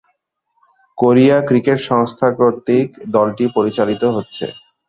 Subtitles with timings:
[0.97, 4.45] Korea cricket সংস্থা কর্তৃক দলটি পরিচালিত হচ্ছে।